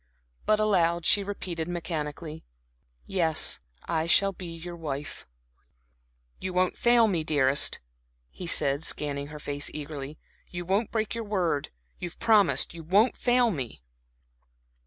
[0.47, 2.43] But aloud she repeated mechanically:
[3.05, 5.27] "Yes, I shall be your wife."
[6.39, 7.79] "You won't fail me, dearest,"
[8.31, 10.17] he said, scanning her face eagerly.
[10.49, 11.69] "You won't break your word?
[11.99, 13.83] You have promised you won't fail me?"